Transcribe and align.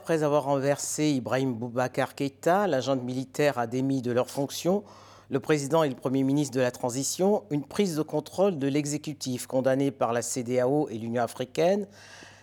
après 0.00 0.22
avoir 0.22 0.44
renversé 0.44 1.10
Ibrahim 1.10 1.52
Boubacar 1.52 2.14
Keïta, 2.14 2.66
l'agent 2.66 2.96
militaire 2.96 3.58
a 3.58 3.66
démis 3.66 4.00
de 4.00 4.10
leurs 4.12 4.30
fonctions 4.30 4.82
le 5.28 5.40
président 5.40 5.82
et 5.82 5.90
le 5.90 5.94
Premier 5.94 6.22
ministre 6.22 6.56
de 6.56 6.62
la 6.62 6.70
transition 6.70 7.42
une 7.50 7.64
prise 7.64 7.96
de 7.96 8.02
contrôle 8.02 8.58
de 8.58 8.66
l'exécutif 8.66 9.46
condamné 9.46 9.90
par 9.90 10.14
la 10.14 10.22
CDAO 10.22 10.88
et 10.88 10.96
l'Union 10.96 11.22
africaine, 11.22 11.86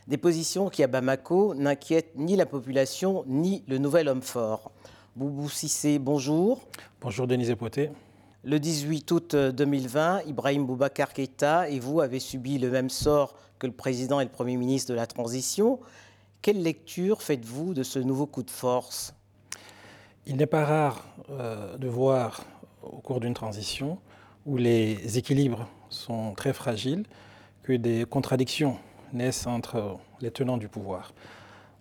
des 0.08 0.18
positions 0.18 0.70
qui 0.70 0.84
à 0.84 0.88
Bamako 0.88 1.56
n'inquiètent 1.56 2.14
ni 2.16 2.36
la 2.36 2.46
population 2.46 3.24
ni 3.26 3.64
le 3.68 3.80
nouvel 3.80 4.08
homme 4.08 4.22
fort. 4.22 4.72
Boubou 5.16 5.50
Sissé, 5.50 5.98
bonjour. 5.98 6.60
Bonjour 7.02 7.26
Denise 7.26 7.56
Poté. 7.56 7.90
Le 8.44 8.60
18 8.60 9.12
août 9.12 9.36
2020, 9.36 10.22
Ibrahim 10.28 10.68
Boubacar 10.68 11.12
Keïta 11.12 11.68
et 11.70 11.80
vous 11.80 12.02
avez 12.02 12.20
subi 12.20 12.60
le 12.60 12.70
même 12.70 12.92
sort 12.92 13.34
que 13.58 13.66
le 13.66 13.74
président 13.74 14.20
et 14.20 14.26
le 14.26 14.30
Premier 14.30 14.58
ministre 14.58 14.92
de 14.92 14.96
la 14.96 15.08
transition. 15.08 15.80
Quelle 16.48 16.64
lecture 16.64 17.22
faites-vous 17.22 17.74
de 17.74 17.84
ce 17.84 18.00
nouveau 18.00 18.26
coup 18.26 18.42
de 18.42 18.50
force? 18.50 19.14
Il 20.26 20.38
n'est 20.38 20.46
pas 20.46 20.64
rare 20.64 21.06
euh, 21.30 21.76
de 21.78 21.90
voir 21.90 22.46
au 22.82 23.02
cours 23.02 23.20
d'une 23.20 23.34
transition 23.34 24.00
où 24.46 24.56
les 24.56 25.18
équilibres 25.18 25.68
sont 25.90 26.34
très 26.36 26.54
fragiles, 26.54 27.04
que 27.64 27.73
des 27.73 28.06
contradictions 28.06 28.78
naissent 29.12 29.46
entre 29.46 29.98
les 30.22 30.32
tenants 30.32 30.56
du 30.56 30.70
pouvoir. 30.70 31.14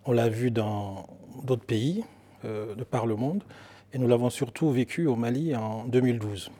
On 0.03 0.11
l'a 0.11 0.27
vu 0.27 0.51
dans 0.51 1.07
d'autres 1.45 1.65
pays 1.65 2.03
euh, 2.43 2.75
de 2.75 2.83
par 2.83 3.05
le 3.05 3.15
monde 3.15 3.45
et 3.93 3.97
nous 3.97 4.07
l'avons 4.09 4.29
surtout 4.29 4.69
vécu 4.69 5.07
au 5.07 5.15
Mali 5.15 5.55
en 5.55 5.85
2012. 5.85 6.51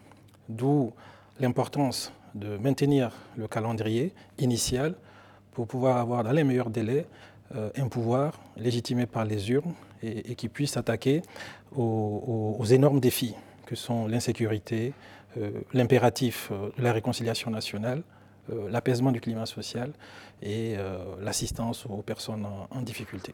D'où 0.48 0.94
l'importance 1.42 2.14
de 2.36 2.56
maintenir 2.56 3.12
le 3.36 3.50
calendrier 3.50 4.14
initial 4.40 4.96
pour 5.52 5.68
pouvoir 5.68 5.98
avoir 5.98 6.24
dans 6.24 6.32
les 6.32 6.46
meilleurs 6.46 6.70
délais 6.70 7.06
un 7.54 7.88
pouvoir 7.88 8.34
légitimé 8.58 9.06
par 9.06 9.26
les 9.26 9.52
urnes 9.52 9.74
et, 10.04 10.36
qui 10.36 10.50
puisse 10.50 10.72
s'attaquer 10.72 11.22
aux 11.76 12.66
énormes 12.66 13.00
défis 13.00 13.36
que 13.68 13.76
sont 13.76 14.08
l'insécurité, 14.08 14.94
euh, 15.38 15.52
l'impératif 15.74 16.50
euh, 16.52 16.70
de 16.78 16.84
la 16.84 16.94
réconciliation 16.94 17.52
nationale, 17.52 18.02
euh, 18.50 18.70
l'apaisement 18.72 19.12
du 19.12 19.22
climat 19.22 19.46
social 19.46 19.92
et 20.42 20.76
l'assistance 21.20 21.88
aux 21.88 22.04
personnes 22.04 22.46
en, 22.70 22.82
difficulté. 22.84 23.34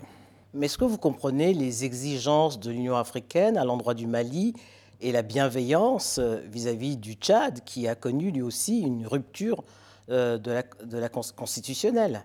Mais 0.54 0.68
est-ce 0.68 0.78
que 0.78 0.86
vous 0.86 0.98
comprenez 0.98 1.54
les 1.54 1.84
exigences 1.84 2.58
de 2.62 2.72
l'Union 2.72 2.96
africaine 2.96 3.58
à 3.58 3.66
l'endroit 3.66 3.94
du 3.94 4.08
Mali 4.08 4.54
et 5.02 5.12
la 5.12 5.22
bienveillance 5.22 6.18
vis-à-vis 6.50 6.96
du 6.96 7.16
Tchad, 7.16 7.60
qui 7.66 7.90
a 7.90 7.96
connu 7.96 8.32
lui 8.32 8.42
aussi 8.42 8.80
une 8.80 9.06
rupture 9.06 9.66
de 10.08 10.98
la 10.98 11.10
constitutionnelle? 11.10 12.24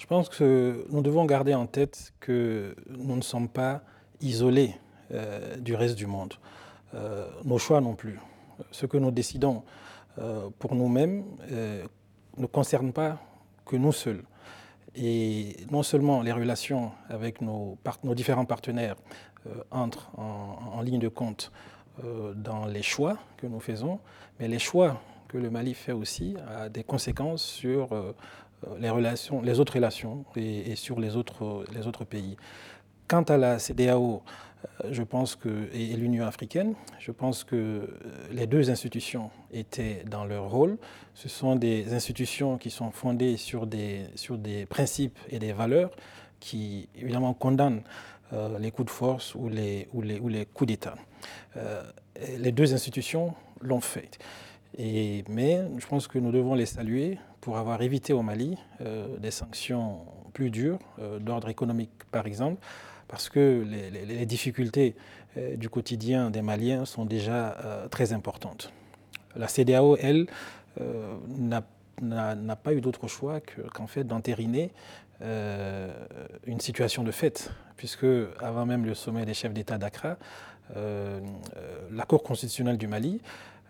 Je 0.00 0.06
pense 0.06 0.30
que 0.30 0.86
nous 0.88 1.02
devons 1.02 1.26
garder 1.26 1.54
en 1.54 1.66
tête 1.66 2.14
que 2.20 2.74
nous 2.88 3.16
ne 3.16 3.20
sommes 3.20 3.50
pas 3.50 3.82
isolés 4.22 4.74
du 5.60 5.74
reste 5.74 5.96
du 5.96 6.06
monde. 6.06 6.34
Euh, 6.94 7.28
nos 7.44 7.58
choix 7.58 7.80
non 7.80 7.94
plus. 7.94 8.18
Ce 8.70 8.86
que 8.86 8.96
nous 8.96 9.10
décidons 9.10 9.62
euh, 10.18 10.48
pour 10.58 10.74
nous-mêmes 10.74 11.24
euh, 11.52 11.84
ne 12.36 12.46
concerne 12.46 12.92
pas 12.92 13.18
que 13.64 13.76
nous 13.76 13.92
seuls. 13.92 14.24
Et 14.96 15.56
non 15.70 15.84
seulement 15.84 16.22
les 16.22 16.32
relations 16.32 16.90
avec 17.08 17.42
nos, 17.42 17.78
nos 18.02 18.14
différents 18.14 18.44
partenaires 18.44 18.96
entrent 19.70 20.10
en, 20.18 20.82
ligne 20.82 20.98
de 20.98 21.08
compte 21.08 21.52
dans 22.34 22.66
les 22.66 22.82
choix 22.82 23.16
que 23.36 23.46
nous 23.46 23.60
faisons, 23.60 24.00
mais 24.38 24.48
les 24.48 24.58
choix 24.58 25.00
que 25.28 25.38
le 25.38 25.48
Mali 25.48 25.74
fait 25.74 25.92
aussi 25.92 26.34
a 26.48 26.68
des 26.68 26.82
conséquences 26.82 27.42
sur 27.42 27.90
les, 28.78 28.90
relations, 28.90 29.42
les 29.42 29.60
autres 29.60 29.74
relations 29.74 30.24
et, 30.36 30.76
sur 30.76 31.00
les 31.00 31.16
autres, 31.16 31.64
les 31.72 31.86
autres 31.86 32.04
pays. 32.04 32.36
Quant 33.08 33.22
à 33.22 33.36
la 33.36 33.58
CDAO, 33.58 34.22
euh, 34.84 34.88
je 34.92 35.02
pense 35.02 35.36
que, 35.36 35.68
et 35.72 35.96
l'Union 35.96 36.26
africaine, 36.26 36.74
je 36.98 37.12
pense 37.12 37.44
que 37.44 37.56
euh, 37.56 37.86
les 38.32 38.46
deux 38.46 38.70
institutions 38.70 39.30
étaient 39.52 40.04
dans 40.08 40.24
leur 40.24 40.50
rôle. 40.50 40.78
Ce 41.14 41.28
sont 41.28 41.56
des 41.56 41.94
institutions 41.94 42.58
qui 42.58 42.70
sont 42.70 42.90
fondées 42.90 43.36
sur 43.36 43.66
des, 43.66 44.06
sur 44.14 44.38
des 44.38 44.66
principes 44.66 45.18
et 45.28 45.38
des 45.38 45.52
valeurs 45.52 45.90
qui, 46.38 46.88
évidemment, 46.96 47.34
condamnent 47.34 47.82
euh, 48.32 48.58
les 48.58 48.70
coups 48.70 48.86
de 48.86 48.90
force 48.90 49.34
ou 49.34 49.48
les, 49.48 49.88
ou 49.92 50.02
les, 50.02 50.18
ou 50.20 50.28
les 50.28 50.46
coups 50.46 50.68
d'État. 50.68 50.94
les 52.38 52.52
deux 52.52 52.74
institutions 52.74 53.34
l'ont 53.60 53.80
fait. 53.80 54.18
Mais 54.78 55.64
je 55.78 55.86
pense 55.86 56.08
que 56.08 56.18
nous 56.18 56.32
devons 56.32 56.54
les 56.54 56.66
saluer 56.66 57.18
pour 57.40 57.58
avoir 57.58 57.82
évité 57.82 58.12
au 58.12 58.22
Mali 58.22 58.56
des 59.18 59.30
sanctions 59.30 60.00
plus 60.32 60.50
dures, 60.50 60.78
d'ordre 61.20 61.48
économique 61.48 61.90
par 62.10 62.26
exemple, 62.26 62.60
parce 63.10 63.28
que 63.28 63.66
les, 63.66 64.24
difficultés 64.24 64.94
euh, 65.36 65.56
du 65.56 65.68
quotidien 65.68 66.30
des 66.30 66.42
Maliens 66.42 66.84
sont 66.84 67.04
déjà 67.04 67.58
euh, 67.58 67.88
très 67.88 68.12
importantes. 68.12 68.72
La 69.34 69.48
CDAO, 69.48 69.96
elle, 69.96 70.26
euh, 70.80 71.16
n'a 72.00 72.56
pas 72.56 72.72
eu 72.72 72.80
d'autre 72.80 73.08
choix 73.08 73.40
qu'en 73.74 73.88
fait 73.88 74.04
d'entériner 74.04 74.70
une 76.46 76.60
situation 76.60 77.04
de 77.04 77.10
fait, 77.10 77.50
puisque 77.76 78.06
avant 78.40 78.64
même 78.64 78.86
le 78.86 78.94
sommet 78.94 79.26
des 79.26 79.34
chefs 79.34 79.52
d'État 79.52 79.76
d'Accra, 79.76 80.16
la 80.74 82.04
Cour 82.08 82.22
constitutionnelle 82.22 82.78
du 82.78 82.86
Mali 82.86 83.20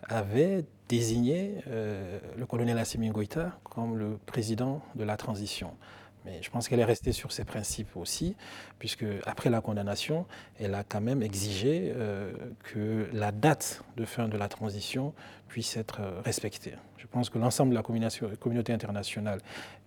avait 0.05 0.65
désigné 0.91 1.55
le 1.71 2.47
colonel 2.47 2.77
Assimi 2.77 3.11
Goïta 3.11 3.56
comme 3.62 3.97
le 3.97 4.19
président 4.27 4.83
de 4.97 5.05
la 5.05 5.17
transition. 5.17 5.71
Mais 6.25 6.43
je 6.43 6.51
pense 6.51 6.69
qu'elle 6.69 6.81
est 6.81 6.85
restée 6.85 7.13
sur 7.13 7.33
ses 7.33 7.45
principes 7.45 7.97
aussi, 7.97 8.37
puisque 8.79 9.07
après 9.25 9.51
la 9.51 9.61
condamnation, 9.61 10.27
elle 10.59 10.75
a 10.75 10.85
quand 10.85 11.01
même 11.01 11.23
exigé 11.23 11.93
euh, 11.97 12.33
que 12.63 13.09
la 13.13 13.33
date 13.33 13.83
de 13.97 14.05
fin 14.05 14.29
de 14.29 14.37
la 14.37 14.49
transition 14.49 15.15
puisse 15.49 15.77
être 15.77 16.01
euh, 16.01 16.21
respectée. 16.23 16.75
Je 16.99 17.07
pense 17.07 17.31
que 17.31 17.39
l'ensemble 17.39 17.71
de 17.71 17.77
la 17.77 17.83
communauté 18.37 18.73
internationale 18.73 19.41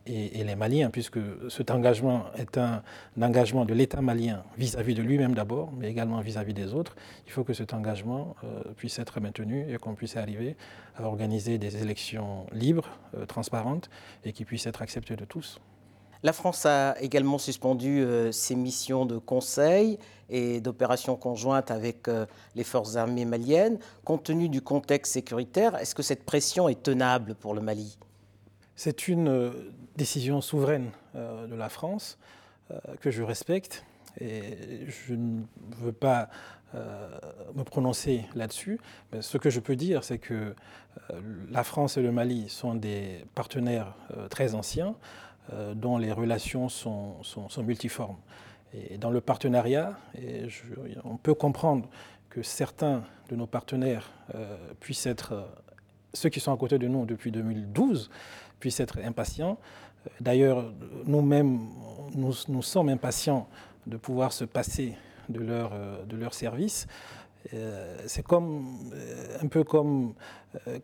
et, 0.05 0.43
les 0.43 0.55
Maliens, 0.55 0.89
puisque 0.89 1.19
cet 1.49 1.71
engagement 1.71 2.25
est 2.35 2.57
un, 2.57 2.83
engagement 3.21 3.63
de 3.63 3.73
l'État 3.73 4.01
malien 4.01 4.43
vis-à-vis 4.57 4.95
de 4.95 5.03
lui-même 5.03 5.33
d'abord, 5.33 5.71
mais 5.71 5.89
également 5.89 6.19
vis-à-vis 6.19 6.53
des 6.53 6.73
autres, 6.73 6.95
il 7.25 7.31
faut 7.31 7.43
que 7.45 7.53
cet 7.53 7.73
engagement 7.73 8.35
euh, 8.43 8.63
puisse 8.75 8.99
être 8.99 9.21
maintenu 9.21 9.71
et 9.71 9.77
qu'on 9.77 9.93
puisse 9.93 10.17
arriver 10.17 10.57
à 10.97 11.03
organiser 11.03 11.59
des 11.59 11.81
élections 11.81 12.47
libres, 12.51 12.89
transparentes 13.27 13.89
et 14.25 14.33
qui 14.33 14.43
puissent 14.43 14.65
être 14.65 14.81
acceptées 14.81 15.15
de 15.15 15.23
tous. 15.23 15.61
La 16.23 16.31
France 16.31 16.65
a 16.65 16.95
également 17.01 17.37
suspendu 17.37 17.99
euh, 17.99 18.31
ses 18.31 18.55
missions 18.55 19.05
de 19.05 19.17
conseil 19.17 19.99
et 20.29 20.61
d'opérations 20.61 21.17
conjointes 21.17 21.69
avec 21.69 22.07
euh, 22.07 22.25
les 22.55 22.63
forces 22.63 22.95
armées 22.95 23.25
maliennes. 23.25 23.77
Compte 24.05 24.23
tenu 24.23 24.47
du 24.47 24.61
contexte 24.61 25.11
sécuritaire, 25.11 25.75
est-ce 25.75 25.93
que 25.93 26.01
cette 26.01 26.23
pression 26.23 26.69
est 26.69 26.81
tenable 26.81 27.35
pour 27.35 27.53
le 27.53 27.59
Mali? 27.59 27.97
C'est 28.77 29.09
une 29.09 29.27
euh, 29.27 29.51
décision 29.97 30.39
souveraine 30.39 30.91
de 31.13 31.53
la 31.53 31.69
France 31.69 32.17
que 33.01 33.11
je 33.11 33.21
respecte 33.21 33.85
et 34.19 34.87
je 34.87 35.13
ne 35.13 35.43
veux 35.77 35.91
pas 35.91 36.29
me 36.73 37.61
prononcer 37.61 38.25
là-dessus. 38.33 38.79
Mais 39.11 39.21
ce 39.21 39.37
que 39.37 39.51
je 39.51 39.59
peux 39.59 39.75
dire, 39.75 40.03
c'est 40.03 40.17
que 40.17 40.55
la 41.51 41.63
France 41.63 41.97
et 41.97 42.01
le 42.01 42.11
Mali 42.11 42.49
sont 42.49 42.73
des 42.73 43.25
partenaires 43.35 43.93
très 44.31 44.55
anciens. 44.55 44.95
Euh, 45.51 45.73
dont 45.73 45.97
les 45.97 46.13
relations 46.13 46.69
sont, 46.69 47.17
multiformes. 47.57 48.15
Et 48.73 48.97
dans 48.97 49.11
le 49.11 49.19
partenariat, 49.19 49.97
on 51.03 51.17
peut 51.17 51.33
comprendre 51.33 51.89
que 52.29 52.41
certains 52.41 53.03
de 53.29 53.35
nos 53.35 53.45
partenaires 53.45 54.09
euh, 54.35 54.55
puissent 54.79 55.05
être, 55.05 55.33
euh, 55.33 55.41
ceux 56.13 56.29
qui 56.29 56.39
sont 56.39 56.53
à 56.53 56.57
côté 56.57 56.79
de 56.79 56.87
nous 56.87 57.05
depuis 57.05 57.29
2012, 57.29 58.09
puissent 58.61 58.79
être 58.79 58.99
impatients. 59.03 59.57
D'ailleurs, 60.21 60.71
nous-mêmes, 61.05 61.67
nous, 62.15 62.61
sommes 62.61 62.87
impatients 62.87 63.49
de 63.85 63.97
pouvoir 63.97 64.31
se 64.31 64.45
passer 64.45 64.95
de 65.27 65.41
leur, 65.41 65.71
de 66.05 66.15
leur 66.15 66.33
service. 66.33 66.87
c'est 68.05 68.25
un 68.31 69.47
peu 69.49 69.63
comme 69.65 70.13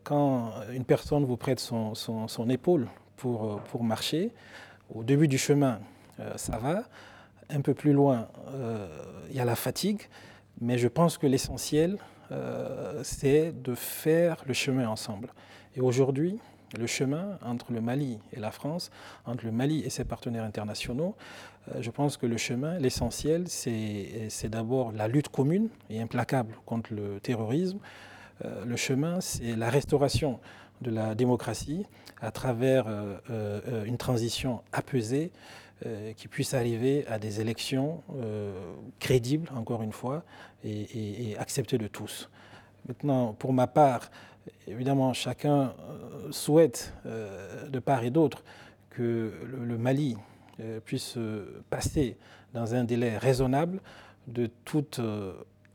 quand 0.04 0.52
une 0.72 0.84
personne 0.84 1.24
vous 1.24 1.36
prête 1.36 1.60
son, 1.60 1.94
son 1.94 2.50
épaule 2.50 2.88
euh, 3.24 3.56
pour, 3.70 3.84
marcher. 3.84 4.30
Au 4.94 5.04
début 5.04 5.28
du 5.28 5.38
chemin, 5.38 5.80
euh, 6.18 6.32
ça 6.36 6.58
va. 6.58 6.84
Un 7.48 7.60
peu 7.60 7.74
plus 7.74 7.92
loin, 7.92 8.28
euh, 8.48 8.88
il 9.30 9.36
y 9.36 9.40
a 9.40 9.44
la 9.44 9.56
fatigue. 9.56 10.02
Mais 10.60 10.78
je 10.78 10.88
pense 10.88 11.18
que 11.18 11.26
l'essentiel, 11.26 11.98
c'est 13.02 13.50
de 13.50 13.74
faire 13.74 14.44
le 14.46 14.54
chemin 14.54 14.86
ensemble. 14.88 15.30
Et 15.74 15.80
aujourd'hui, 15.80 16.38
le 16.78 16.86
chemin 16.86 17.38
entre 17.44 17.72
le 17.72 17.80
Mali 17.80 18.20
et 18.32 18.38
la 18.38 18.52
France, 18.52 18.92
entre 19.24 19.46
le 19.46 19.50
Mali 19.50 19.82
et 19.84 19.90
ses 19.90 20.04
partenaires 20.04 20.44
internationaux, 20.44 21.16
je 21.80 21.90
pense 21.90 22.16
que 22.16 22.26
le 22.26 22.36
chemin, 22.36 22.78
l'essentiel, 22.78 23.48
c'est 23.48 24.48
d'abord 24.48 24.92
la 24.92 25.08
lutte 25.08 25.28
commune 25.28 25.70
et 25.88 26.00
implacable 26.00 26.54
contre 26.66 26.92
le 26.92 27.18
terrorisme. 27.18 27.78
le 28.44 28.76
chemin, 28.76 29.20
c'est 29.20 29.56
la 29.56 29.70
restauration 29.70 30.38
de 30.80 30.90
la 30.90 31.14
démocratie 31.14 31.86
à 32.20 32.30
travers 32.30 32.86
euh, 32.86 33.18
euh, 33.30 33.84
une 33.84 33.98
transition 33.98 34.62
apaisée 34.72 35.32
qui 36.18 36.28
puisse 36.28 36.52
arriver 36.52 37.06
à 37.06 37.18
des 37.18 37.40
élections 37.40 38.02
crédibles, 38.98 39.48
encore 39.56 39.80
une 39.80 39.92
fois, 39.94 40.24
et, 40.62 41.34
acceptées 41.38 41.78
de 41.78 41.86
tous. 41.86 42.28
Maintenant, 42.86 43.32
pour 43.32 43.54
ma 43.54 43.66
part, 43.66 44.10
évidemment, 44.68 45.14
chacun 45.14 45.72
souhaite, 46.30 46.92
de 47.06 47.78
part 47.78 48.04
et 48.04 48.10
d'autre, 48.10 48.44
que 48.90 49.32
le 49.42 49.78
Mali 49.78 50.18
puisse 50.84 51.16
passer 51.70 52.18
dans 52.52 52.74
un 52.74 52.84
délai 52.84 53.16
raisonnable 53.16 53.80
de 54.26 54.50
toute 54.66 55.00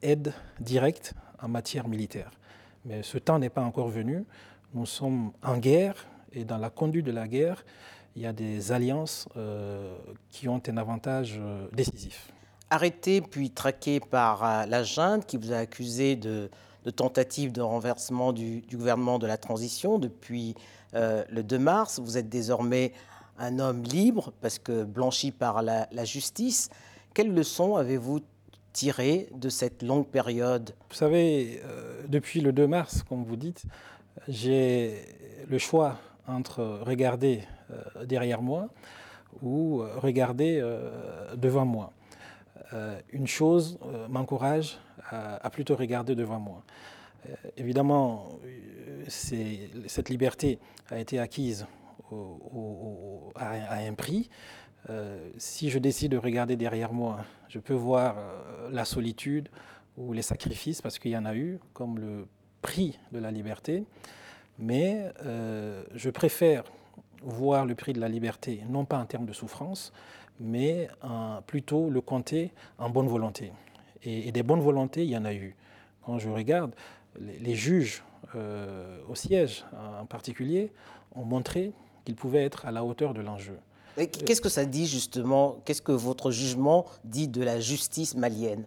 aide 0.03 0.33
directe 0.59 1.15
en 1.41 1.47
matière 1.47 1.87
militaire. 1.87 2.31
Mais 2.85 3.03
ce 3.03 3.17
temps 3.17 3.39
n'est 3.39 3.49
pas 3.49 3.63
encore 3.63 3.89
venu. 3.89 4.23
Nous 4.75 4.85
sommes 4.85 5.31
en 5.41 5.57
guerre 5.57 6.05
et 6.33 6.43
dans 6.43 6.57
la 6.57 6.69
conduite 6.69 7.05
de 7.05 7.11
la 7.13 7.29
guerre, 7.29 7.63
il 8.17 8.21
y 8.21 8.25
a 8.25 8.33
des 8.33 8.73
alliances 8.73 9.25
euh, 9.37 9.95
qui 10.29 10.49
ont 10.49 10.61
un 10.67 10.75
avantage 10.75 11.37
euh, 11.39 11.69
décisif. 11.71 12.27
Arrêté 12.69 13.21
puis 13.21 13.51
traqué 13.51 14.01
par 14.01 14.43
euh, 14.43 14.65
la 14.65 14.83
junte 14.83 15.25
qui 15.25 15.37
vous 15.37 15.53
a 15.53 15.59
accusé 15.59 16.17
de, 16.17 16.49
tentative 16.93 17.53
de 17.53 17.61
renversement 17.61 18.33
du, 18.33 18.63
gouvernement 18.69 19.17
de 19.17 19.27
la 19.27 19.37
transition 19.37 19.97
depuis 19.97 20.55
le 20.93 21.41
2 21.41 21.57
mars, 21.57 21.99
vous 21.99 22.17
êtes 22.17 22.29
désormais 22.29 22.93
un 23.37 23.59
homme 23.59 23.83
libre 23.83 24.31
parce 24.39 24.59
que 24.59 24.83
blanchi 24.83 25.31
par 25.31 25.61
la, 25.61 25.89
la 25.91 26.05
justice. 26.05 26.69
Quelles 27.13 27.33
leçons 27.33 27.75
avez-vous 27.75 28.21
tirées 28.71 29.27
de 29.33 29.49
cette 29.49 29.83
longue 29.83 30.07
période? 30.07 30.73
Vous 30.89 30.95
savez, 30.95 31.61
depuis 32.07 32.39
le 32.39 32.53
2 32.53 32.65
mars, 32.67 33.03
comme 33.03 33.25
vous 33.25 33.35
dites, 33.35 33.65
j'ai 34.27 35.01
le 35.47 35.57
choix 35.57 35.97
entre 36.27 36.63
regarder 36.81 37.43
euh, 37.71 38.05
derrière 38.05 38.41
moi 38.41 38.69
ou 39.41 39.81
euh, 39.81 39.97
regarder 39.97 40.59
euh, 40.61 41.35
devant 41.35 41.65
moi. 41.65 41.91
une 43.13 43.27
chose 43.27 43.79
m'encourage 44.09 44.77
à, 45.09 45.49
plutôt 45.49 45.75
regarder 45.75 46.15
devant 46.15 46.39
moi. 46.39 46.63
évidemment, 47.55 48.27
cette 49.07 50.09
liberté 50.09 50.59
a 50.89 50.99
été 50.99 51.19
acquise 51.19 51.67
à, 53.35 53.77
un 53.77 53.93
prix. 53.93 54.29
si 55.37 55.69
je 55.69 55.79
décide 55.79 56.11
de 56.13 56.17
regarder 56.17 56.57
derrière 56.57 56.91
moi, 56.91 57.23
je 57.47 57.59
peux 57.59 57.75
voir 57.75 58.15
la 58.71 58.83
solitude 58.83 59.47
ou 59.95 60.11
les 60.11 60.23
sacrifices, 60.23 60.81
parce 60.81 60.99
qu'il 60.99 61.11
y 61.11 61.17
en 61.17 61.25
a 61.25 61.35
eu, 61.35 61.59
comme 61.73 61.99
le 61.99 62.27
prix 62.65 62.97
de 63.11 63.19
la 63.19 63.29
liberté, 63.29 63.83
mais 64.57 65.11
euh, 65.23 65.83
je 65.93 66.09
préfère 66.09 66.63
voir 67.21 67.67
le 67.67 67.75
prix 67.75 67.93
de 67.93 67.99
la 67.99 68.09
liberté, 68.09 68.63
non 68.67 68.85
pas 68.85 68.97
en 68.97 69.05
termes 69.05 69.27
de 69.27 69.33
souffrance, 69.33 69.93
mais 70.39 70.89
plutôt 71.45 71.91
le 71.91 72.01
compter 72.01 72.51
en 72.79 72.89
bonne 72.89 73.07
volonté. 73.07 73.51
Et, 74.01 74.31
des 74.31 74.41
bonnes 74.41 74.61
volontés, 74.61 75.03
il 75.03 75.11
y 75.11 75.17
en 75.17 75.25
a 75.25 75.33
eu. 75.33 75.55
Quand 76.03 76.17
je 76.17 76.27
regarde, 76.27 76.71
les, 77.19 77.53
juges 77.53 78.03
euh, 78.35 78.97
au 79.07 79.13
siège 79.13 79.63
en 80.01 80.07
particulier 80.07 80.71
ont 81.15 81.23
montré 81.23 81.71
qu'ils 82.03 82.15
pouvaient 82.15 82.43
être 82.43 82.65
à 82.65 82.71
la 82.71 82.83
hauteur 82.83 83.13
de 83.13 83.21
l'enjeu. 83.21 83.59
Qu'est-ce 83.95 84.41
que 84.41 84.49
ça 84.49 84.65
dit 84.65 84.87
justement? 84.87 85.57
Qu'est-ce 85.65 85.83
que 85.83 85.91
votre 85.91 86.31
jugement 86.31 86.85
dit 87.03 87.27
de 87.27 87.43
la 87.43 87.59
justice 87.59 88.15
malienne? 88.15 88.65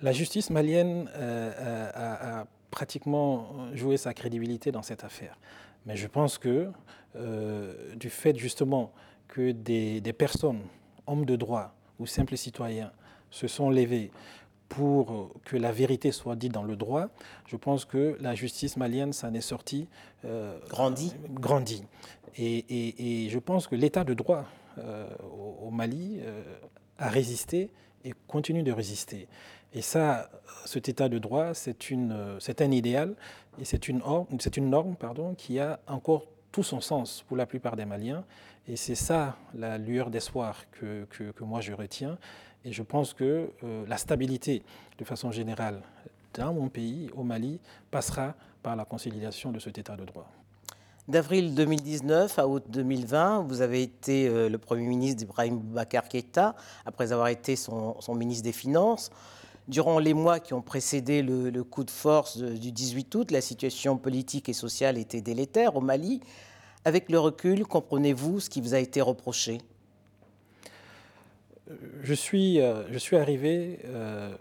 La 0.00 0.12
justice 0.12 0.48
malienne 0.50 1.08
euh, 1.16 1.90
a 1.94 2.46
pratiquement 2.74 3.46
jouer 3.72 3.96
sa 3.96 4.12
crédibilité 4.14 4.72
dans 4.72 4.82
cette 4.82 5.04
affaire. 5.04 5.38
Mais 5.86 5.96
je 5.96 6.08
pense 6.08 6.38
que 6.38 6.72
euh, 7.14 7.94
du 7.94 8.10
fait 8.10 8.36
justement 8.36 8.90
que 9.28 9.52
des, 9.52 10.12
personnes, 10.12 10.62
hommes 11.06 11.24
de 11.24 11.36
droit 11.36 11.72
ou 12.00 12.06
simples 12.06 12.36
citoyens, 12.36 12.90
se 13.30 13.46
sont 13.46 13.70
levés 13.70 14.10
pour 14.68 15.30
que 15.44 15.56
la 15.56 15.70
vérité 15.70 16.10
soit 16.10 16.34
dite 16.34 16.50
dans 16.50 16.64
le 16.64 16.74
droit, 16.74 17.06
je 17.46 17.56
pense 17.56 17.84
que 17.84 18.16
la 18.20 18.34
justice 18.34 18.76
malienne 18.76 19.12
s'en 19.12 19.32
est 19.34 19.40
sortie 19.40 19.86
euh, 20.24 20.58
grandie. 20.68 21.14
grandie. 21.30 21.84
Et, 22.36 23.28
je 23.30 23.38
pense 23.38 23.68
que 23.68 23.76
l'état 23.76 24.02
de 24.02 24.14
droit 24.14 24.46
euh, 24.78 25.06
au, 25.62 25.70
Mali 25.70 26.18
a 26.98 27.08
résisté 27.08 27.70
et 28.04 28.12
continue 28.28 28.62
de 28.62 28.72
résister. 28.72 29.26
Et 29.72 29.82
ça, 29.82 30.30
cet 30.66 30.88
état 30.88 31.08
de 31.08 31.18
droit, 31.18 31.52
c'est, 31.54 31.76
un 31.92 32.70
idéal 32.70 33.14
et 33.60 33.64
c'est 33.64 33.88
une, 33.88 34.02
une 34.56 34.70
norme 34.70 34.94
pardon, 34.96 35.34
qui 35.34 35.58
a 35.58 35.80
encore 35.88 36.26
tout 36.52 36.62
son 36.62 36.80
sens 36.80 37.24
pour 37.26 37.36
la 37.36 37.46
plupart 37.46 37.74
des 37.74 37.84
Maliens. 37.84 38.24
Et 38.68 38.76
c'est 38.76 38.94
ça 38.94 39.36
la 39.54 39.76
lueur 39.76 40.10
d'espoir 40.10 40.70
que, 40.70 41.04
que, 41.10 41.44
moi 41.44 41.60
je 41.60 41.72
retiens. 41.72 42.16
Et 42.64 42.72
je 42.72 42.82
pense 42.82 43.12
que 43.12 43.50
euh, 43.62 43.84
la 43.86 43.98
stabilité, 43.98 44.62
de 44.96 45.04
façon 45.04 45.32
générale, 45.32 45.82
dans 46.34 46.54
mon 46.54 46.68
pays, 46.68 47.10
au 47.14 47.22
Mali, 47.22 47.60
passera 47.90 48.34
par 48.62 48.76
la 48.76 48.84
consolidation 48.84 49.52
de 49.52 49.58
cet 49.58 49.78
état 49.78 49.96
de 49.96 50.04
droit. 50.04 50.30
D'avril 51.06 51.54
2019 51.54 52.38
à 52.38 52.48
août 52.48 52.64
2020, 52.68 53.42
vous 53.42 53.60
avez 53.60 53.82
été 53.82 54.26
euh, 54.26 54.48
le 54.48 54.56
Premier 54.56 54.86
ministre 54.86 55.18
d'Ibrahim 55.18 55.58
Boubacar 55.58 56.08
Keïta, 56.08 56.56
après 56.86 57.12
avoir 57.12 57.28
été 57.28 57.56
son, 57.56 57.94
ministre 58.14 58.44
des 58.44 58.52
Finances. 58.52 59.10
Durant 59.68 59.98
les 59.98 60.14
mois 60.14 60.40
qui 60.40 60.54
ont 60.54 60.62
précédé 60.62 61.22
le, 61.22 61.62
coup 61.62 61.84
de 61.84 61.90
force 61.90 62.38
du 62.38 62.72
18 62.72 63.14
août, 63.14 63.30
la 63.30 63.40
situation 63.40 63.98
politique 63.98 64.48
et 64.48 64.52
sociale 64.54 64.98
était 64.98 65.20
délétère 65.20 65.76
au 65.76 65.80
Mali. 65.80 66.20
Avec 66.84 67.10
le 67.10 67.18
recul, 67.18 67.64
comprenez-vous 67.64 68.40
ce 68.40 68.50
qui 68.50 68.60
vous 68.60 68.74
a 68.74 68.78
été 68.78 69.00
reproché? 69.00 69.58
Je 72.02 72.14
suis, 72.14 72.60
euh, 72.60 72.84
je 72.90 72.98
suis 72.98 73.16
arrivé 73.16 73.80
euh, 73.86 74.34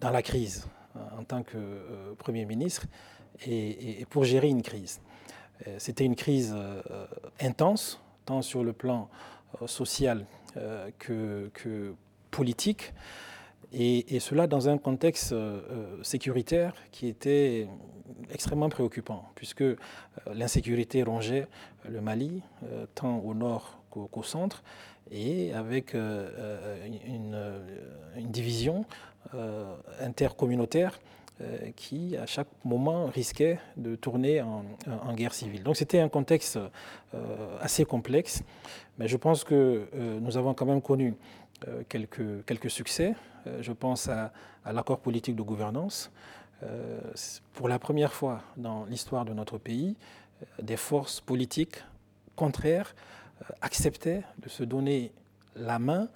dans 0.00 0.10
la 0.10 0.22
crise 0.22 0.66
euh, 0.96 1.00
en 1.18 1.24
tant 1.24 1.42
que 1.44 2.14
Premier 2.18 2.44
ministre 2.44 2.86
et, 3.46 4.04
pour 4.10 4.24
gérer 4.24 4.48
une 4.48 4.62
crise. 4.62 5.00
C'était 5.78 6.04
une 6.04 6.16
crise 6.16 6.56
intense, 7.40 8.00
tant 8.24 8.42
sur 8.42 8.64
le 8.64 8.72
plan 8.72 9.08
social 9.66 10.26
que, 10.98 11.50
que 11.54 11.94
politique. 12.30 12.92
Et, 13.74 14.20
cela 14.20 14.46
dans 14.46 14.68
un 14.68 14.76
contexte 14.76 15.32
euh, 15.32 15.60
euh, 15.70 16.02
sécuritaire 16.02 16.74
qui 16.90 17.06
était 17.06 17.68
extrêmement 18.30 18.68
préoccupant, 18.68 19.24
puisque 19.34 19.62
euh, 19.62 19.76
l'insécurité 20.34 21.02
rongeait 21.02 21.46
le 21.88 22.00
Mali, 22.00 22.42
tant 22.94 23.18
au 23.18 23.34
nord 23.34 23.78
qu'au 23.90 24.22
centre, 24.22 24.62
et 25.10 25.52
avec 25.52 25.94
une, 25.94 27.36
division 28.16 28.84
intercommunautaire 30.00 31.00
qui, 31.74 32.16
à 32.16 32.26
chaque 32.26 32.48
moment, 32.64 33.06
risquait 33.06 33.58
de 33.76 33.96
tourner 33.96 34.42
en, 34.42 34.64
guerre 35.14 35.34
civile. 35.34 35.64
Donc 35.64 35.76
c'était 35.76 35.98
un 35.98 36.08
contexte 36.08 36.58
assez 37.60 37.84
complexe, 37.84 38.44
mais 38.98 39.08
je 39.08 39.16
pense 39.16 39.42
que 39.42 39.88
nous 40.20 40.36
avons 40.36 40.54
quand 40.54 40.66
même 40.66 40.82
connu 40.82 41.14
quelques, 41.88 42.70
succès. 42.70 43.14
Euh, 43.46 43.62
je 43.62 43.72
pense 43.72 44.08
à, 44.08 44.32
l'accord 44.72 45.00
politique 45.00 45.36
de 45.36 45.42
gouvernance. 45.42 46.10
Euh, 46.62 47.00
pour 47.54 47.68
la 47.68 47.78
première 47.78 48.12
fois 48.12 48.42
dans 48.56 48.84
l'histoire 48.84 49.24
de 49.24 49.32
notre 49.32 49.58
pays, 49.58 49.96
euh, 50.42 50.62
des 50.62 50.76
forces 50.76 51.20
politiques 51.20 51.82
contraires 52.36 52.94
acceptaient 53.60 54.22
de 54.38 54.48
se 54.48 54.62
donner 54.62 55.12
la 55.56 55.78
main 55.80 56.08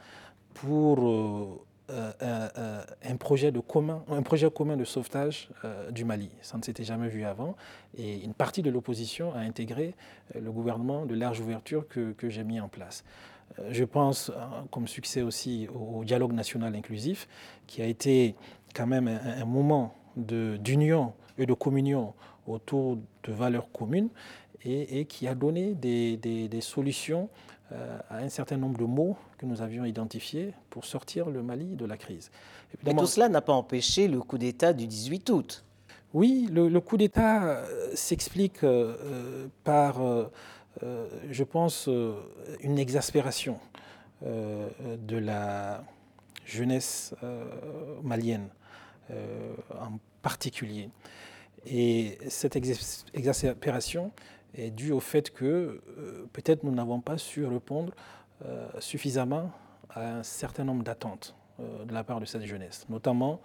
pour 0.54 1.65
un, 1.88 3.16
projet 3.16 3.52
de 3.52 3.60
commun, 3.60 4.04
un 4.08 4.22
projet 4.22 4.50
commun 4.50 4.76
de 4.76 4.84
sauvetage 4.84 5.48
du 5.90 6.04
Mali. 6.04 6.30
Ça 6.42 6.58
ne 6.58 6.62
s'était 6.62 6.84
jamais 6.84 7.08
vu 7.08 7.24
avant. 7.24 7.56
Et 7.96 8.24
une 8.24 8.34
partie 8.34 8.62
de 8.62 8.70
l'opposition 8.70 9.32
a 9.34 9.38
intégré 9.38 9.94
le 10.34 10.50
gouvernement 10.50 11.06
de 11.06 11.14
large 11.14 11.40
ouverture 11.40 11.86
que 11.88 12.28
j'ai 12.28 12.44
mis 12.44 12.60
en 12.60 12.68
place. 12.68 13.04
Euh, 13.58 13.68
je 13.70 13.84
pense, 13.84 14.30
euh, 14.30 14.34
comme 14.70 14.86
succès 14.86 15.22
aussi, 15.22 15.68
au 15.74 16.04
dialogue 16.04 16.32
national 16.32 16.74
inclusif, 16.74 17.28
qui 17.66 17.82
a 17.82 17.86
été 17.86 18.34
quand 18.74 18.86
même 18.86 19.08
un, 19.08 19.44
moment 19.44 19.94
d'union 20.16 21.12
et 21.38 21.46
de 21.46 21.54
communion 21.54 22.14
autour 22.46 22.96
de 22.96 23.32
valeurs 23.32 23.70
communes 23.72 24.08
et, 24.64 25.04
qui 25.04 25.26
a 25.28 25.34
donné 25.34 25.74
des, 25.74 26.60
solutions 26.60 27.28
euh, 27.28 27.55
à 27.70 28.18
un 28.18 28.28
certain 28.28 28.56
nombre 28.56 28.78
de 28.78 28.84
mots 28.84 29.16
que 29.38 29.46
nous 29.46 29.60
avions 29.60 29.84
identifiés 29.84 30.54
pour 30.70 30.84
sortir 30.84 31.30
le 31.30 31.42
Mali 31.42 31.74
de 31.74 31.84
la 31.84 31.96
crise. 31.96 32.30
Mais 32.84 32.94
tout 32.94 33.06
cela 33.06 33.28
n'a 33.28 33.40
pas 33.40 33.52
empêché 33.52 34.06
le 34.06 34.20
coup 34.20 34.38
d'État 34.38 34.72
du 34.72 34.86
18 34.86 35.30
août. 35.30 35.64
Oui, 36.14 36.48
le, 36.52 36.80
coup 36.80 36.96
d'État 36.96 37.62
s'explique 37.94 38.64
par 39.64 40.00
euh, 40.82 41.08
je 41.30 41.44
pense, 41.44 41.88
euh, 41.88 42.14
une 42.60 42.78
exaspération 42.78 43.58
euh, 44.24 44.68
de 44.98 45.16
la 45.16 45.82
jeunesse 46.44 47.14
malienne 48.02 48.48
en 49.10 49.98
particulier. 50.22 50.90
Et 51.64 52.18
cette 52.28 52.56
exaspération 53.14 54.12
est 54.54 54.70
due 54.70 54.92
au 54.92 55.00
fait 55.00 55.30
que 55.30 55.82
peut-être 56.32 56.64
nous 56.64 56.72
n'avons 56.72 57.00
pas 57.00 57.18
su 57.18 57.44
répondre 57.44 57.92
suffisamment 58.78 59.50
à 59.90 60.18
un 60.18 60.22
certain 60.22 60.64
nombre 60.64 60.82
d'attentes 60.82 61.34
de 61.58 61.92
la 61.92 62.04
part 62.04 62.20
de 62.20 62.26
cette 62.26 62.44
jeunesse, 62.44 62.86
notamment 62.88 63.40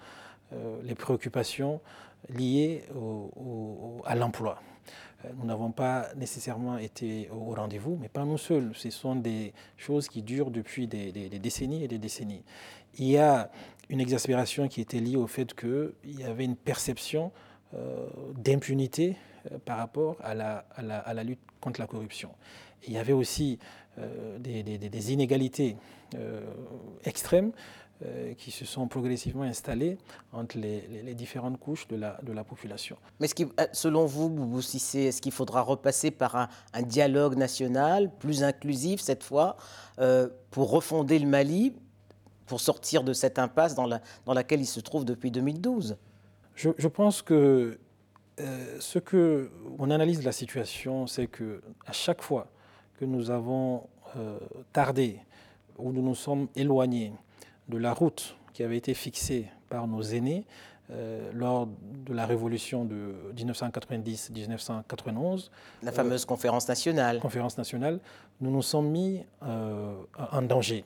les 0.83 0.95
préoccupations 0.95 1.81
liées 2.29 2.83
à 4.05 4.15
l'emploi. 4.15 4.61
Nous 5.37 5.45
n'avons 5.45 5.71
pas 5.71 6.07
nécessairement 6.15 6.77
été 6.77 7.29
au 7.31 7.53
rendez-vous, 7.53 7.97
mais 8.01 8.09
pas 8.09 8.25
nous 8.25 8.37
seuls. 8.37 8.71
Ce 8.73 8.89
sont 8.89 9.15
des 9.15 9.53
choses 9.77 10.07
qui 10.07 10.21
durent 10.23 10.51
depuis 10.51 10.87
des, 10.87 11.11
décennies 11.11 11.83
et 11.83 11.87
des 11.87 11.99
décennies. 11.99 12.43
Il 12.97 13.07
y 13.07 13.17
a 13.17 13.51
une 13.89 13.99
exaspération 13.99 14.67
qui 14.67 14.81
était 14.81 14.99
liée 14.99 15.17
au 15.17 15.27
fait 15.27 15.53
qu'il 15.53 15.91
y 16.03 16.23
avait 16.23 16.45
une 16.45 16.55
perception 16.55 17.31
euh, 17.73 18.07
d'impunité 18.35 19.11
euh, 19.11 19.30
par 19.65 19.77
rapport 19.77 20.17
à 20.23 20.33
la, 20.33 20.65
à, 20.75 21.13
la, 21.13 21.23
lutte 21.23 21.39
contre 21.59 21.79
la 21.79 21.87
corruption. 21.87 22.29
il 22.87 22.93
y 22.93 22.97
avait 22.97 23.13
aussi 23.13 23.59
euh, 23.99 24.37
des, 24.39 25.13
inégalités 25.13 25.77
extrêmes 27.03 27.51
qui 28.37 28.49
se 28.49 28.65
sont 28.65 28.87
progressivement 28.87 29.43
installées 29.43 29.99
entre 30.33 30.57
les, 30.57 31.13
différentes 31.13 31.59
couches 31.59 31.87
de 31.87 31.95
la, 31.95 32.19
de 32.23 32.33
la 32.33 32.43
population. 32.43 32.97
Mais 33.19 33.27
ce 33.27 33.35
selon 33.73 34.07
vous, 34.07 34.27
Boubou 34.27 34.59
est-ce 34.59 35.21
qu'il 35.21 35.31
faudra 35.31 35.61
repasser 35.61 36.09
par 36.09 36.35
un, 36.35 36.81
dialogue 36.81 37.37
national 37.37 38.11
plus 38.17 38.43
inclusif 38.43 39.01
cette 39.01 39.23
fois 39.23 39.55
pour 40.49 40.71
refonder 40.71 41.19
le 41.19 41.27
Mali, 41.27 41.73
pour 42.47 42.59
sortir 42.59 43.03
de 43.03 43.13
cette 43.13 43.39
impasse 43.39 43.75
dans, 43.75 43.85
la, 43.85 44.01
dans 44.25 44.33
laquelle 44.33 44.59
il 44.59 44.65
se 44.65 44.81
trouve 44.81 45.05
depuis 45.05 45.31
2012 45.31 45.95
je, 46.55 46.87
pense 46.87 47.21
que 47.21 47.79
euh, 48.41 48.77
ce 48.79 48.99
que 48.99 49.49
on 49.77 49.91
analyse 49.91 50.23
la 50.23 50.31
situation, 50.31 51.05
c'est 51.07 51.27
que 51.27 51.61
à 51.85 51.91
chaque 51.91 52.21
fois 52.21 52.47
que 52.97 53.03
nous 53.05 53.31
avons 53.31 53.87
euh, 54.17 54.37
tardé 54.73 55.19
ou 55.77 55.91
nous 55.91 56.01
nous 56.01 56.15
sommes 56.15 56.47
éloignés 56.55 57.13
de 57.69 57.77
la 57.77 57.93
route 57.93 58.35
qui 58.53 58.63
avait 58.63 58.77
été 58.77 58.93
fixée 58.93 59.47
par 59.69 59.87
nos 59.87 60.01
aînés 60.01 60.45
euh, 60.89 61.31
lors 61.33 61.67
de 61.67 62.13
la 62.13 62.25
révolution 62.25 62.83
de 62.83 63.13
1990-1991. 63.35 65.49
La 65.83 65.91
fameuse 65.91 66.25
conférence 66.25 66.67
nationale. 66.67 67.19
Conférence 67.19 67.57
nationale, 67.57 67.99
nous 68.41 68.51
nous 68.51 68.63
sommes 68.63 68.89
mis 68.89 69.23
en 69.41 70.41
danger. 70.41 70.83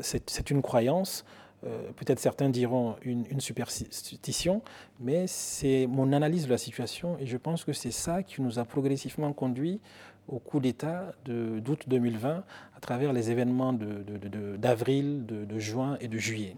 C'est 0.00 0.50
une 0.50 0.62
croyance 0.62 1.24
euh, 1.66 1.90
peut-être 1.96 2.20
certains 2.20 2.48
diront 2.48 2.96
une, 3.02 3.40
superstition, 3.40 4.62
mais 5.00 5.26
c'est 5.26 5.86
mon 5.86 6.12
analyse 6.12 6.46
de 6.46 6.50
la 6.50 6.58
situation 6.58 7.16
et 7.18 7.26
je 7.26 7.36
pense 7.36 7.64
que 7.64 7.72
c'est 7.72 7.90
ça 7.90 8.22
qui 8.22 8.40
nous 8.40 8.58
a 8.58 8.64
progressivement 8.64 9.32
conduit 9.32 9.80
au 10.28 10.38
coup 10.38 10.60
d'État 10.60 11.12
d'août 11.24 11.84
2020 11.86 12.44
à 12.76 12.80
travers 12.80 13.12
les 13.12 13.30
événements 13.30 13.72
d'avril, 13.72 15.26
de, 15.26 15.58
juin 15.58 15.96
et 16.00 16.08
de 16.08 16.18
juillet. 16.18 16.56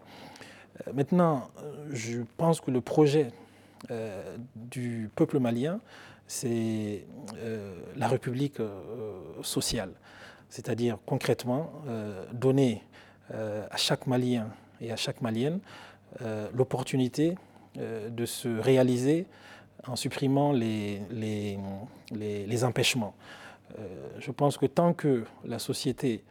Euh, 0.87 0.93
maintenant, 0.93 1.49
je 1.91 2.21
pense 2.37 2.61
que 2.61 2.71
le 2.71 2.81
projet 2.81 3.31
euh, 3.91 4.37
du 4.57 5.11
peuple 5.15 5.39
malien, 5.39 5.81
c'est 6.27 7.07
la 7.97 8.09
République 8.09 8.59
sociale, 9.43 9.93
c'est-à-dire 10.51 10.99
concrètement 11.07 11.73
donner 12.35 12.83
à 13.31 13.77
chaque 13.79 14.07
Malien 14.07 14.49
et 14.81 14.93
à 14.93 14.97
chaque 14.97 15.21
Malienne 15.21 15.61
euh, 16.23 16.49
l'opportunité 16.55 17.37
euh, 17.77 18.09
de 18.09 18.25
se 18.25 18.49
réaliser 18.49 19.27
en 19.87 19.95
supprimant 19.95 20.53
les, 20.53 21.03
les, 21.11 21.59
les, 22.13 22.65
empêchements. 22.65 23.15
Euh, 23.79 23.87
je 24.19 24.31
pense 24.33 24.57
que 24.57 24.67
tant 24.67 24.95
que 24.95 25.25
la 25.45 25.59
société 25.59 26.25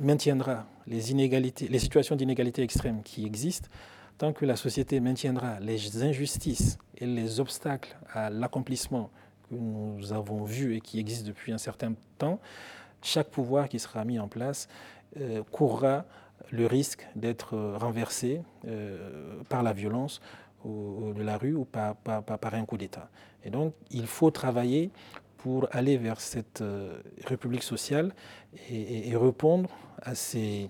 maintiendra 0.00 0.66
les, 0.86 1.10
inégalités, 1.10 1.68
les 1.68 1.78
situations 1.78 2.16
d'inégalité 2.16 2.62
extrême 2.62 3.02
qui 3.02 3.26
existent, 3.26 3.68
tant 4.16 4.32
que 4.32 4.46
la 4.46 4.56
société 4.56 5.00
maintiendra 5.00 5.58
les 5.60 6.02
injustices 6.02 6.78
et 6.96 7.06
les 7.06 7.40
obstacles 7.40 7.96
à 8.12 8.30
l'accomplissement 8.30 9.10
que 9.50 9.56
nous 9.56 10.12
avons 10.12 10.44
vus 10.44 10.76
et 10.76 10.80
qui 10.80 11.00
existent 11.00 11.26
depuis 11.26 11.52
un 11.52 11.58
certain 11.58 11.94
temps, 12.16 12.40
chaque 13.02 13.28
pouvoir 13.28 13.68
qui 13.68 13.78
sera 13.78 14.04
mis 14.04 14.18
en 14.18 14.28
place 14.28 14.68
courra 15.50 16.06
le 16.50 16.66
risque 16.66 17.06
d'être 17.16 17.56
renversé 17.78 18.42
euh, 18.66 19.42
par 19.48 19.62
la 19.62 19.72
violence 19.72 20.20
de 20.64 21.22
la 21.22 21.38
rue 21.38 21.54
ou 21.54 21.64
par, 21.64 21.96
un 22.52 22.64
coup 22.64 22.76
d'État. 22.76 23.10
Et 23.44 23.50
donc, 23.50 23.74
il 23.90 24.06
faut 24.06 24.30
travailler 24.30 24.90
pour 25.38 25.66
aller 25.72 25.96
vers 25.96 26.20
cette 26.20 26.60
euh, 26.60 27.00
république 27.26 27.64
sociale 27.64 28.14
et, 28.70 29.16
répondre 29.16 29.68
à 30.00 30.14
ces, 30.14 30.68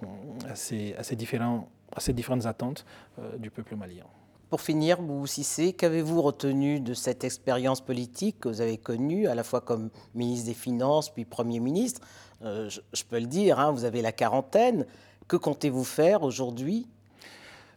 différentes 1.13 2.47
attentes 2.47 2.87
euh, 3.19 3.37
du 3.37 3.51
peuple 3.51 3.77
malien. 3.77 4.05
Pour 4.49 4.63
finir, 4.63 5.03
Bou 5.03 5.27
Sissé, 5.27 5.75
qu'avez-vous 5.75 6.23
retenu 6.23 6.81
de 6.81 6.95
cette 6.95 7.25
expérience 7.25 7.83
politique 7.83 8.41
que 8.41 8.49
vous 8.49 8.61
avez 8.63 8.79
connue, 8.79 9.27
à 9.27 9.35
la 9.35 9.45
fois 9.45 9.61
comme 9.61 9.91
ministre 10.15 10.47
des 10.47 10.55
Finances 10.55 11.11
puis 11.11 11.25
Premier 11.25 11.61
ministre? 11.61 12.01
Je, 12.43 13.05
peux 13.09 13.21
le 13.21 13.27
dire, 13.27 13.61
hein, 13.61 13.71
vous 13.71 13.85
avez 13.85 14.03
la 14.03 14.11
quarantaine. 14.11 14.85
Que 15.29 15.37
comptez-vous 15.37 15.85
faire 15.85 16.23
aujourd'hui? 16.23 16.87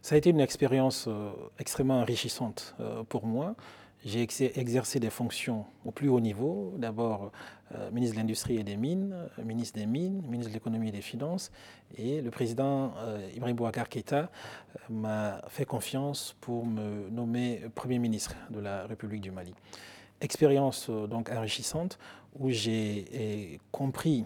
Ça 0.02 0.14
a 0.14 0.18
été 0.18 0.30
une 0.30 0.40
expérience 0.40 1.06
euh, 1.08 1.30
extrêmement 1.58 2.00
enrichissante 2.00 2.74
euh, 2.80 3.02
pour 3.04 3.26
moi. 3.26 3.54
J'ai 4.04 4.22
exercé 4.22 5.00
des 5.00 5.10
fonctions 5.10 5.64
au 5.84 5.90
plus 5.90 6.08
haut 6.08 6.20
niveau. 6.20 6.74
D'abord, 6.76 7.32
euh, 7.74 7.90
ministre 7.90 8.14
de 8.14 8.20
l'Industrie 8.20 8.56
et 8.56 8.62
des 8.62 8.76
Mines, 8.76 9.16
ministre 9.42 9.78
des 9.78 9.86
Mines, 9.86 10.22
ministre 10.28 10.50
de 10.50 10.54
l'Économie 10.54 10.90
et 10.90 10.92
des 10.92 11.00
Finances. 11.00 11.50
Et 11.96 12.20
le 12.20 12.30
président 12.30 12.92
Ibrahim 13.34 13.56
Bouakar 13.56 13.88
Keïta 13.88 14.30
m'a 14.88 15.42
fait 15.48 15.64
confiance 15.64 16.36
pour 16.40 16.64
me 16.66 17.10
nommer 17.10 17.62
Premier 17.74 17.98
ministre 17.98 18.36
de 18.50 18.60
la 18.60 18.86
République 18.86 19.22
du 19.22 19.32
Mali. 19.32 19.54
Expérience 20.20 20.88
donc 20.88 21.30
enrichissante 21.30 21.98
où 22.38 22.50
j'ai 22.50 23.58
compris 23.72 24.24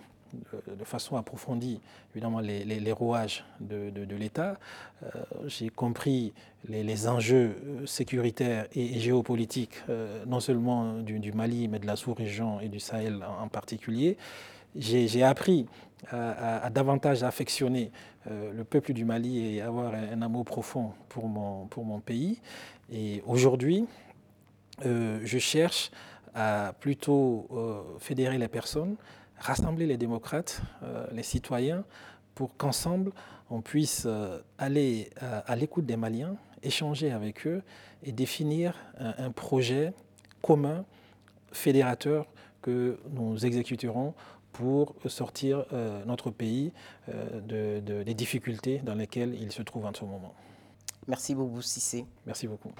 de 0.66 0.84
façon 0.84 1.16
approfondie, 1.16 1.80
évidemment, 2.12 2.40
les, 2.40 2.92
rouages 2.92 3.44
de, 3.60 4.14
l'État. 4.14 4.56
Euh, 5.02 5.08
j'ai 5.46 5.68
compris 5.68 6.32
les, 6.68 7.08
enjeux 7.08 7.56
euh, 7.64 7.86
sécuritaires 7.86 8.66
et, 8.74 8.98
géopolitiques, 8.98 9.76
euh, 9.88 10.24
non 10.26 10.40
seulement 10.40 10.98
du, 11.00 11.32
Mali, 11.32 11.68
mais 11.68 11.78
de 11.78 11.86
la 11.86 11.96
sous-région 11.96 12.60
et 12.60 12.68
du 12.68 12.80
Sahel 12.80 13.24
en, 13.24 13.48
particulier. 13.48 14.16
J'ai 14.76 15.22
appris 15.24 15.66
à, 16.10 16.70
davantage 16.70 17.24
affectionner 17.24 17.90
le 18.30 18.62
peuple 18.62 18.92
du 18.92 19.04
Mali 19.04 19.56
et 19.56 19.62
avoir 19.62 19.92
un, 19.94 20.22
amour 20.22 20.44
profond 20.44 20.92
pour 21.08 21.26
mon 21.26 22.00
pays. 22.00 22.40
Et 22.92 23.20
aujourd'hui, 23.26 23.86
je 24.84 25.38
cherche 25.38 25.90
à 26.32 26.72
plutôt 26.78 27.48
fédérer 27.98 28.38
les 28.38 28.46
personnes, 28.46 28.94
rassembler 29.40 29.86
les 29.86 29.96
démocrates, 29.96 30.62
euh, 30.82 31.06
les 31.12 31.22
citoyens, 31.22 31.84
pour 32.34 32.56
qu'ensemble, 32.56 33.12
on 33.50 33.60
puisse 33.60 34.04
euh, 34.06 34.38
aller 34.58 35.10
euh, 35.22 35.40
à, 35.46 35.56
l'écoute 35.56 35.86
des 35.86 35.96
Maliens, 35.96 36.36
échanger 36.62 37.10
avec 37.10 37.46
eux 37.46 37.62
et 38.02 38.12
définir 38.12 38.74
un, 38.98 39.30
projet 39.30 39.92
commun, 40.42 40.84
fédérateur, 41.52 42.26
que 42.62 42.98
nous 43.12 43.44
exécuterons 43.46 44.14
pour 44.52 44.94
sortir 45.06 45.64
notre 46.06 46.30
pays 46.30 46.72
des 47.46 48.14
difficultés 48.14 48.80
dans 48.84 48.94
lesquelles 48.94 49.34
il 49.40 49.52
se 49.52 49.62
trouve 49.62 49.86
en 49.86 49.94
ce 49.94 50.04
moment. 50.04 50.34
Merci 51.08 51.34
beaucoup, 51.34 51.62
Cissé. 51.62 52.04
Merci 52.26 52.46
beaucoup. 52.46 52.72